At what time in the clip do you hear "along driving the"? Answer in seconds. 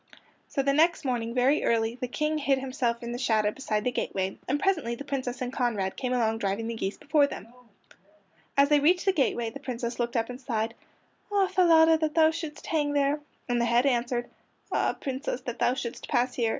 6.11-6.73